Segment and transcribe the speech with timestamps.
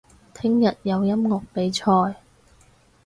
[0.33, 2.19] 聽日有音樂比賽